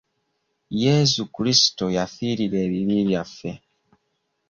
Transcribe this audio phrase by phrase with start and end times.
[0.83, 3.51] Yesu Kulisito yafirira ebibi byaffe.